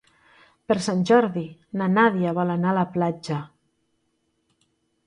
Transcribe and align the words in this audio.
Per 0.71 0.77
Sant 0.85 1.03
Jordi 1.09 1.43
na 1.83 1.91
Nàdia 1.99 2.35
vol 2.41 2.55
anar 2.55 2.73
a 2.73 2.77
la 2.81 2.87
platja. 2.99 3.39